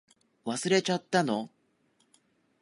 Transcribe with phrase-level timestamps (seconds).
[0.47, 1.51] 忘れちゃったの？